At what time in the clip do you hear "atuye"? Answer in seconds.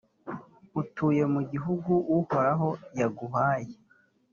0.81-1.23